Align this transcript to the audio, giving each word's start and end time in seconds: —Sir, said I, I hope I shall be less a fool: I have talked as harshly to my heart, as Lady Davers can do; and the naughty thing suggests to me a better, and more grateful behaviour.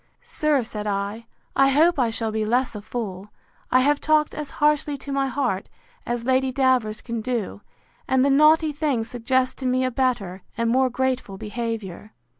—Sir, 0.23 0.63
said 0.63 0.87
I, 0.87 1.27
I 1.55 1.67
hope 1.67 1.99
I 1.99 2.09
shall 2.09 2.31
be 2.31 2.43
less 2.43 2.73
a 2.73 2.81
fool: 2.81 3.29
I 3.71 3.81
have 3.81 4.01
talked 4.01 4.33
as 4.33 4.49
harshly 4.57 4.97
to 4.97 5.11
my 5.11 5.27
heart, 5.27 5.69
as 6.07 6.25
Lady 6.25 6.51
Davers 6.51 7.01
can 7.01 7.21
do; 7.21 7.61
and 8.07 8.25
the 8.25 8.31
naughty 8.31 8.71
thing 8.71 9.03
suggests 9.03 9.53
to 9.61 9.67
me 9.67 9.85
a 9.85 9.91
better, 9.91 10.41
and 10.57 10.71
more 10.71 10.89
grateful 10.89 11.37
behaviour. 11.37 12.13